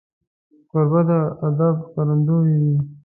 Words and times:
کوربه 0.69 1.01
د 1.09 1.11
ادب 1.47 1.75
ښکارندوی 1.85 2.53
وي. 2.63 2.77